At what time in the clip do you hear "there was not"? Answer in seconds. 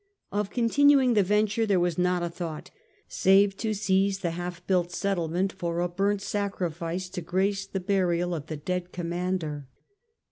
1.67-2.23